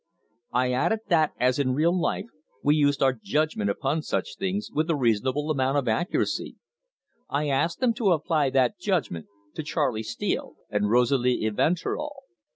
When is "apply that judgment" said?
8.13-9.27